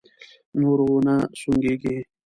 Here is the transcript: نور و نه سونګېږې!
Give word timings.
نور 0.59 0.79
و 0.81 0.89
نه 1.07 1.15
سونګېږې! 1.39 1.97